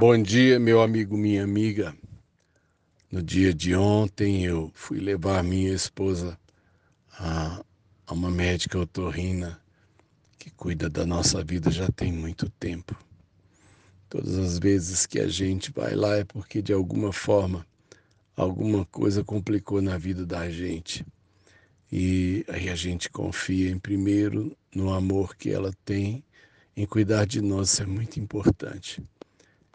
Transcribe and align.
Bom 0.00 0.16
dia, 0.22 0.58
meu 0.58 0.80
amigo, 0.80 1.14
minha 1.14 1.44
amiga. 1.44 1.94
No 3.12 3.22
dia 3.22 3.52
de 3.52 3.76
ontem 3.76 4.46
eu 4.46 4.72
fui 4.72 4.98
levar 4.98 5.44
minha 5.44 5.74
esposa 5.74 6.40
a, 7.18 7.62
a 8.06 8.14
uma 8.14 8.30
médica 8.30 8.78
otorrina 8.78 9.60
que 10.38 10.48
cuida 10.52 10.88
da 10.88 11.04
nossa 11.04 11.44
vida 11.44 11.70
já 11.70 11.86
tem 11.88 12.10
muito 12.10 12.48
tempo. 12.48 12.96
Todas 14.08 14.38
as 14.38 14.58
vezes 14.58 15.04
que 15.04 15.20
a 15.20 15.28
gente 15.28 15.70
vai 15.70 15.94
lá 15.94 16.16
é 16.16 16.24
porque 16.24 16.62
de 16.62 16.72
alguma 16.72 17.12
forma 17.12 17.66
alguma 18.34 18.86
coisa 18.86 19.22
complicou 19.22 19.82
na 19.82 19.98
vida 19.98 20.24
da 20.24 20.48
gente. 20.48 21.04
E 21.92 22.42
aí 22.48 22.70
a 22.70 22.74
gente 22.74 23.10
confia 23.10 23.70
em 23.70 23.78
primeiro 23.78 24.56
no 24.74 24.94
amor 24.94 25.36
que 25.36 25.50
ela 25.50 25.74
tem, 25.84 26.24
em 26.74 26.86
cuidar 26.86 27.26
de 27.26 27.42
nós, 27.42 27.74
isso 27.74 27.82
é 27.82 27.86
muito 27.86 28.18
importante 28.18 29.02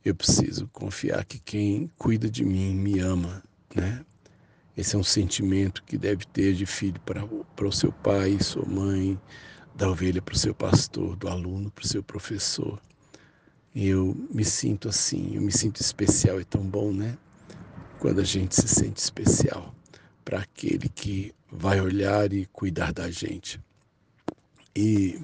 eu 0.06 0.14
preciso 0.14 0.68
confiar 0.68 1.26
que 1.26 1.40
quem 1.40 1.90
cuida 1.98 2.30
de 2.30 2.46
mim 2.46 2.76
me 2.76 3.00
ama, 3.00 3.44
né? 3.74 4.06
Esse 4.78 4.96
é 4.96 5.00
um 5.00 5.04
sentimento 5.04 5.84
que 5.84 5.98
deve 5.98 6.26
ter 6.28 6.54
de 6.54 6.66
filho 6.68 7.02
para, 7.02 7.26
o 7.68 7.72
seu 7.72 7.92
pai, 7.92 8.38
sua 8.40 8.66
mãe, 8.66 9.20
da 9.74 9.90
ovelha 9.90 10.22
para 10.22 10.36
o 10.36 10.38
seu 10.38 10.54
pastor, 10.54 11.16
do 11.16 11.28
aluno 11.28 11.72
para 11.72 11.84
o 11.84 11.88
seu 11.88 12.04
professor. 12.04 12.80
E 13.74 13.88
eu 13.88 14.16
me 14.32 14.46
sinto 14.46 14.90
assim, 14.90 15.36
eu 15.36 15.42
me 15.42 15.52
sinto 15.52 15.82
especial, 15.82 16.40
é 16.40 16.44
tão 16.44 16.62
bom, 16.62 16.92
né? 16.92 17.18
Quando 18.00 18.22
a 18.22 18.24
gente 18.24 18.54
se 18.54 18.68
sente 18.68 19.02
especial 19.02 19.74
para 20.24 20.40
aquele 20.40 20.88
que 20.88 21.34
vai 21.52 21.82
olhar 21.82 22.32
e 22.32 22.46
cuidar 22.48 22.94
da 22.94 23.10
gente. 23.10 23.60
E 24.76 25.20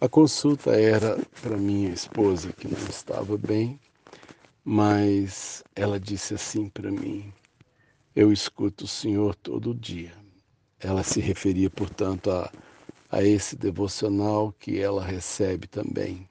a 0.00 0.08
consulta 0.08 0.70
era 0.70 1.18
para 1.42 1.56
minha 1.56 1.90
esposa 1.90 2.52
que 2.52 2.68
não 2.68 2.78
estava 2.88 3.36
bem 3.36 3.80
mas 4.64 5.62
ela 5.74 5.98
disse 5.98 6.34
assim 6.34 6.68
para 6.68 6.90
mim: 6.90 7.32
Eu 8.14 8.32
escuto 8.32 8.84
o 8.84 8.88
Senhor 8.88 9.34
todo 9.34 9.74
dia. 9.74 10.12
Ela 10.78 11.02
se 11.02 11.20
referia, 11.20 11.70
portanto, 11.70 12.30
a, 12.30 12.52
a 13.10 13.22
esse 13.22 13.56
devocional 13.56 14.52
que 14.58 14.78
ela 14.78 15.04
recebe 15.04 15.66
também. 15.66 16.28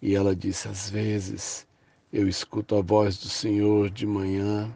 E 0.00 0.14
ela 0.14 0.34
disse: 0.34 0.68
Às 0.68 0.90
vezes 0.90 1.66
eu 2.12 2.28
escuto 2.28 2.76
a 2.76 2.82
voz 2.82 3.18
do 3.18 3.28
Senhor 3.28 3.90
de 3.90 4.06
manhã 4.06 4.74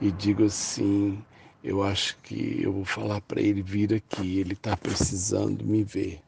e 0.00 0.10
digo 0.10 0.44
assim: 0.44 1.22
Eu 1.62 1.82
acho 1.82 2.16
que 2.18 2.62
eu 2.62 2.72
vou 2.72 2.84
falar 2.84 3.20
para 3.22 3.40
ele 3.40 3.62
vir 3.62 3.92
aqui, 3.94 4.38
ele 4.38 4.54
está 4.54 4.76
precisando 4.76 5.64
me 5.64 5.82
ver. 5.84 6.20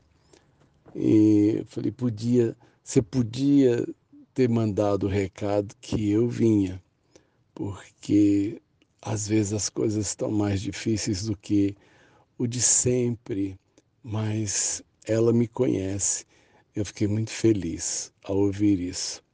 E 0.95 1.57
eu 1.61 1.67
falei: 1.67 1.93
Podia, 1.93 2.57
você 2.83 3.03
podia 3.03 3.87
ter 4.39 4.49
mandado 4.49 5.07
o 5.07 5.11
recado 5.11 5.75
que 5.81 6.13
eu 6.13 6.29
vinha, 6.29 6.81
porque 7.53 8.63
às 9.03 9.27
vezes 9.27 9.53
as 9.53 9.69
coisas 9.69 10.07
estão 10.07 10.31
mais 10.31 10.61
difíceis 10.61 11.25
do 11.25 11.37
que 11.37 11.77
o 12.39 12.47
de 12.47 12.63
sempre, 12.63 13.59
mas 14.01 14.81
ela 15.05 15.33
me 15.33 15.49
conhece. 15.49 16.25
Eu 16.73 16.85
fiquei 16.85 17.09
muito 17.09 17.33
feliz 17.33 18.13
ao 18.23 18.37
ouvir 18.37 18.79
isso, 18.79 19.25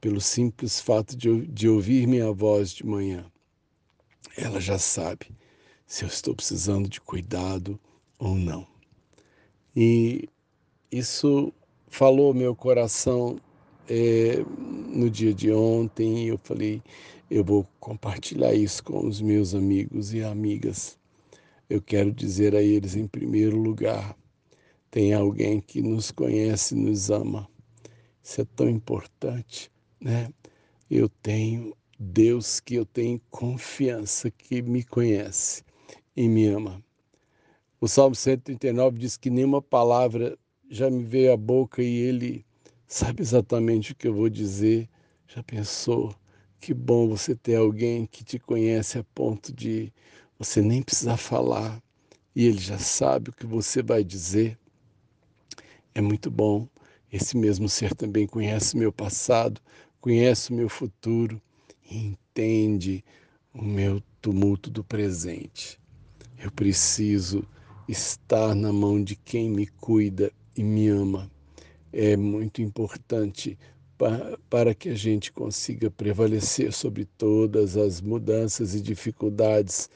pelo 0.00 0.20
simples 0.20 0.80
fato 0.80 1.16
de, 1.16 1.44
de 1.48 1.68
ouvir 1.68 2.06
minha 2.06 2.30
voz 2.30 2.70
de 2.70 2.86
manhã. 2.86 3.26
Ela 4.36 4.60
já 4.60 4.78
sabe 4.78 5.26
se 5.88 6.04
eu 6.04 6.08
estou 6.08 6.36
precisando 6.36 6.88
de 6.88 7.00
cuidado 7.00 7.80
ou 8.16 8.36
não. 8.36 8.64
E 9.74 10.28
isso 10.92 11.52
falou 11.88 12.32
meu 12.32 12.54
coração 12.54 13.40
é, 13.88 14.44
no 14.88 15.10
dia 15.10 15.32
de 15.34 15.52
ontem 15.52 16.28
eu 16.28 16.38
falei, 16.38 16.82
eu 17.30 17.44
vou 17.44 17.66
compartilhar 17.80 18.54
isso 18.54 18.82
com 18.84 19.06
os 19.06 19.20
meus 19.20 19.54
amigos 19.54 20.14
e 20.14 20.22
amigas. 20.22 20.98
Eu 21.68 21.82
quero 21.82 22.12
dizer 22.12 22.54
a 22.54 22.62
eles, 22.62 22.94
em 22.94 23.06
primeiro 23.06 23.56
lugar, 23.56 24.16
tem 24.90 25.12
alguém 25.12 25.60
que 25.60 25.82
nos 25.82 26.10
conhece, 26.10 26.74
nos 26.74 27.10
ama. 27.10 27.48
Isso 28.22 28.40
é 28.40 28.44
tão 28.56 28.68
importante, 28.68 29.70
né? 30.00 30.28
Eu 30.88 31.08
tenho 31.08 31.76
Deus 31.98 32.60
que 32.60 32.76
eu 32.76 32.86
tenho 32.86 33.20
confiança 33.30 34.30
que 34.30 34.62
me 34.62 34.84
conhece 34.84 35.64
e 36.14 36.28
me 36.28 36.46
ama. 36.46 36.82
O 37.80 37.88
Salmo 37.88 38.14
139 38.14 38.98
diz 38.98 39.16
que 39.16 39.30
nenhuma 39.30 39.60
palavra 39.60 40.38
já 40.70 40.88
me 40.88 41.04
veio 41.04 41.32
à 41.32 41.36
boca 41.36 41.82
e 41.82 41.94
ele 41.94 42.45
sabe 42.86 43.22
exatamente 43.22 43.92
o 43.92 43.94
que 43.94 44.06
eu 44.06 44.14
vou 44.14 44.28
dizer. 44.28 44.88
Já 45.26 45.42
pensou? 45.42 46.14
Que 46.60 46.72
bom 46.72 47.08
você 47.08 47.34
ter 47.34 47.56
alguém 47.56 48.06
que 48.06 48.24
te 48.24 48.38
conhece 48.38 48.98
a 48.98 49.04
ponto 49.04 49.52
de 49.52 49.92
você 50.38 50.60
nem 50.60 50.82
precisar 50.82 51.16
falar 51.16 51.82
e 52.34 52.46
ele 52.46 52.58
já 52.58 52.78
sabe 52.78 53.30
o 53.30 53.32
que 53.32 53.46
você 53.46 53.82
vai 53.82 54.04
dizer. 54.04 54.58
É 55.94 56.00
muito 56.00 56.30
bom. 56.30 56.68
Esse 57.12 57.36
mesmo 57.36 57.68
ser 57.68 57.94
também 57.94 58.26
conhece 58.26 58.76
meu 58.76 58.92
passado, 58.92 59.60
conhece 60.00 60.50
o 60.50 60.54
meu 60.54 60.68
futuro 60.68 61.40
e 61.90 61.96
entende 61.96 63.04
o 63.54 63.62
meu 63.64 64.02
tumulto 64.20 64.70
do 64.70 64.84
presente. 64.84 65.80
Eu 66.38 66.50
preciso 66.50 67.44
estar 67.88 68.54
na 68.54 68.72
mão 68.72 69.02
de 69.02 69.16
quem 69.16 69.48
me 69.50 69.66
cuida 69.66 70.30
e 70.54 70.62
me 70.62 70.88
ama 70.88 71.30
é 71.96 72.14
muito 72.14 72.60
importante 72.60 73.58
para 74.50 74.74
que 74.74 74.90
a 74.90 74.94
gente 74.94 75.32
consiga 75.32 75.90
prevalecer 75.90 76.70
sobre 76.70 77.06
todas 77.06 77.74
as 77.74 78.02
mudanças 78.02 78.74
e 78.74 78.80
dificuldades 78.82 79.88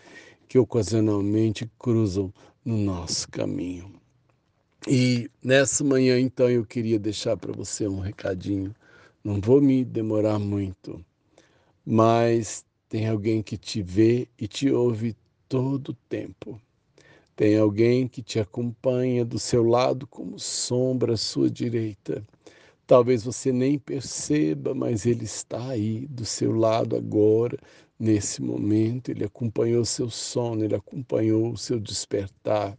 que 0.49 0.59
ocasionalmente 0.59 1.71
cruzam 1.79 2.33
no 2.65 2.79
nosso 2.79 3.29
caminho. 3.29 3.93
E 4.89 5.31
nessa 5.45 5.85
manhã, 5.85 6.19
então, 6.19 6.49
eu 6.49 6.65
queria 6.65 6.99
deixar 6.99 7.37
para 7.37 7.53
você 7.53 7.87
um 7.87 7.99
recadinho. 7.99 8.75
Não 9.23 9.39
vou 9.39 9.61
me 9.61 9.85
demorar 9.85 10.39
muito, 10.39 11.05
mas 11.85 12.65
tem 12.89 13.07
alguém 13.07 13.43
que 13.43 13.59
te 13.59 13.83
vê 13.83 14.27
e 14.39 14.49
te 14.49 14.71
ouve 14.71 15.15
todo 15.47 15.91
o 15.91 15.97
tempo. 16.09 16.59
Tem 17.41 17.57
alguém 17.57 18.07
que 18.07 18.23
te 18.23 18.39
acompanha 18.39 19.25
do 19.25 19.39
seu 19.39 19.65
lado 19.65 20.07
como 20.07 20.39
sombra 20.39 21.15
à 21.15 21.17
sua 21.17 21.49
direita. 21.49 22.23
Talvez 22.87 23.25
você 23.25 23.51
nem 23.51 23.79
perceba, 23.79 24.75
mas 24.75 25.07
ele 25.07 25.25
está 25.25 25.71
aí 25.71 26.07
do 26.07 26.27
seu 26.27 26.53
lado 26.53 26.95
agora, 26.95 27.57
nesse 27.99 28.43
momento. 28.43 29.11
Ele 29.11 29.25
acompanhou 29.25 29.87
seu 29.87 30.11
sono, 30.11 30.63
ele 30.63 30.75
acompanhou 30.75 31.53
o 31.53 31.57
seu 31.57 31.81
despertar. 31.81 32.77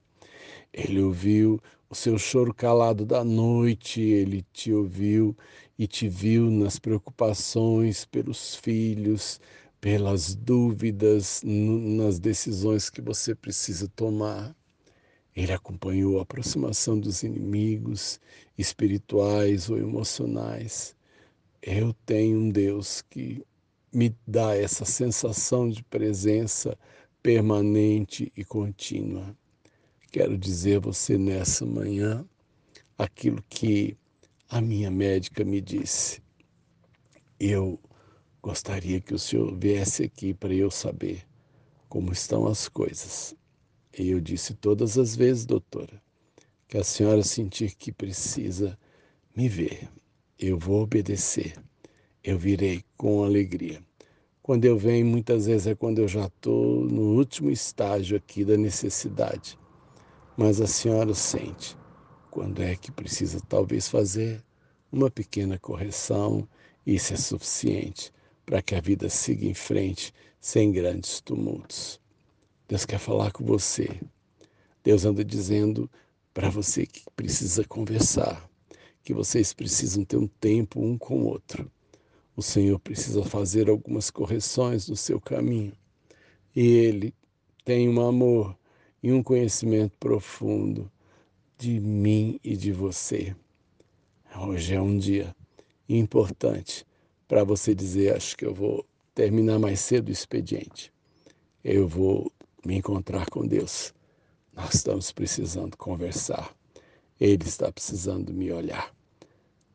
Ele 0.72 1.02
ouviu 1.02 1.60
o 1.90 1.96
seu 1.96 2.20
choro 2.20 2.54
calado 2.54 3.04
da 3.04 3.24
noite, 3.24 4.00
ele 4.00 4.46
te 4.54 4.72
ouviu 4.72 5.36
e 5.76 5.88
te 5.88 6.08
viu 6.08 6.52
nas 6.52 6.78
preocupações 6.78 8.06
pelos 8.06 8.56
filhos, 8.58 9.42
pelas 9.82 10.36
dúvidas 10.36 11.42
nas 11.44 12.20
decisões 12.20 12.88
que 12.88 13.02
você 13.02 13.34
precisa 13.34 13.88
tomar. 13.90 14.56
Ele 15.36 15.52
acompanhou 15.52 16.20
a 16.20 16.22
aproximação 16.22 17.00
dos 17.00 17.24
inimigos 17.24 18.20
espirituais 18.56 19.72
ou 19.72 19.80
emocionais. 19.80 20.96
Eu 21.62 21.94
tenho 22.06 22.38
um 22.38 22.50
Deus 22.50 23.02
que 23.10 23.44
me 23.92 24.16
dá 24.28 24.56
essa 24.56 24.86
sensação 24.86 25.68
de 25.68 25.84
presença 25.84 26.78
permanente 27.24 28.32
e 28.38 28.46
contínua. 28.46 29.36
Quero 30.12 30.38
dizer 30.38 30.78
a 30.78 30.82
você 30.82 31.18
nessa 31.18 31.66
manhã 31.66 32.26
aquilo 32.98 33.44
que 33.50 33.98
a 34.48 34.62
minha 34.62 34.92
médica 34.92 35.44
me 35.44 35.62
disse. 35.62 36.22
Eu 37.40 37.80
Gostaria 38.44 39.00
que 39.00 39.14
o 39.14 39.20
senhor 39.20 39.56
viesse 39.56 40.02
aqui 40.02 40.34
para 40.34 40.52
eu 40.52 40.72
saber 40.72 41.24
como 41.88 42.12
estão 42.12 42.48
as 42.48 42.68
coisas. 42.68 43.36
E 43.96 44.10
eu 44.10 44.20
disse 44.20 44.56
todas 44.56 44.98
as 44.98 45.16
vezes, 45.16 45.46
doutora, 45.46 46.02
que 46.68 46.76
a 46.76 46.84
senhora 46.84 47.22
sentir 47.22 47.76
que 47.76 47.92
precisa 47.92 48.76
me 49.36 49.48
ver, 49.48 49.88
eu 50.40 50.58
vou 50.58 50.82
obedecer. 50.82 51.54
Eu 52.24 52.36
virei 52.40 52.84
com 52.98 53.24
alegria. 53.24 53.80
Quando 54.42 54.66
eu 54.66 54.76
venho, 54.76 55.06
muitas 55.06 55.46
vezes 55.46 55.68
é 55.68 55.76
quando 55.76 56.00
eu 56.00 56.08
já 56.08 56.26
estou 56.26 56.84
no 56.86 57.16
último 57.16 57.52
estágio 57.52 58.18
aqui 58.18 58.44
da 58.44 58.58
necessidade. 58.58 59.56
Mas 60.36 60.60
a 60.60 60.66
senhora 60.66 61.14
sente 61.14 61.78
quando 62.32 62.64
é 62.64 62.76
que 62.76 62.92
precisa 62.92 63.40
talvez 63.48 63.88
fazer 63.88 64.44
uma 64.92 65.12
pequena 65.12 65.60
correção, 65.60 66.50
isso 66.84 67.14
é 67.14 67.18
suficiente 67.18 68.12
para 68.52 68.62
que 68.62 68.76
a 68.76 68.82
vida 68.82 69.08
siga 69.08 69.46
em 69.46 69.54
frente 69.54 70.14
sem 70.42 70.74
grandes 70.74 71.22
tumultos. 71.22 72.02
Deus 72.68 72.84
quer 72.84 73.00
falar 73.00 73.32
com 73.32 73.46
você. 73.46 73.88
Deus 74.84 75.06
anda 75.06 75.24
dizendo 75.24 75.90
para 76.34 76.50
você 76.50 76.86
que 76.86 77.02
precisa 77.16 77.64
conversar, 77.64 78.46
que 79.06 79.14
vocês 79.14 79.54
precisam 79.54 80.04
ter 80.04 80.18
um 80.18 80.28
tempo 80.28 80.84
um 80.84 80.98
com 80.98 81.22
o 81.22 81.28
outro. 81.28 81.72
o 82.36 82.42
Senhor 82.42 82.78
precisa 82.78 83.24
fazer 83.24 83.70
algumas 83.70 84.10
correções 84.12 84.90
no 84.90 84.98
seu 84.98 85.22
caminho. 85.22 85.72
E 86.54 86.62
Ele 86.62 87.14
tem 87.64 87.88
um 87.88 88.06
amor 88.06 88.54
e 89.02 89.14
um 89.14 89.24
conhecimento 89.24 89.96
profundo 89.98 90.92
de 91.58 91.80
mim 91.80 92.38
e 92.44 92.58
de 92.58 92.74
você. 92.74 93.34
Hoje 94.38 94.76
é 94.76 94.82
um 94.82 94.98
dia 94.98 95.34
importante 95.88 96.86
para 97.32 97.46
você 97.46 97.74
dizer: 97.74 98.14
acho 98.14 98.36
que 98.36 98.46
eu 98.46 98.54
vou 98.54 98.86
terminar 99.16 99.58
mais 99.58 99.80
cedo 99.80 100.10
o 100.10 100.12
expediente. 100.12 100.92
Eu 101.64 101.88
vou 101.88 102.30
me 102.66 102.76
encontrar 102.76 103.26
com 103.30 103.48
Deus. 103.48 103.94
Nós 104.54 104.74
estamos 104.74 105.14
precisando 105.14 105.78
conversar. 105.78 106.54
Ele 107.18 107.46
está 107.46 107.72
precisando 107.72 108.34
me 108.34 108.52
olhar. 108.52 108.94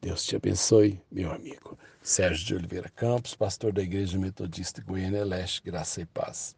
Deus 0.03 0.23
te 0.27 0.37
abençoe, 0.37 1.01
meu 1.11 1.33
amigo. 1.33 1.79
Sérgio 2.03 2.45
de 2.45 2.55
Oliveira 2.57 2.91
Campos, 2.91 3.35
pastor 3.35 3.73
da 3.73 3.83
Igreja 3.83 4.19
Metodista 4.19 4.83
Goiânia 4.83 5.25
Leste, 5.25 5.63
Graça 5.63 6.03
e 6.03 6.05
Paz. 6.05 6.55